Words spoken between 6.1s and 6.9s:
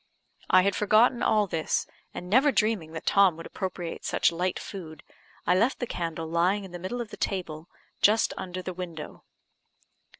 lying in the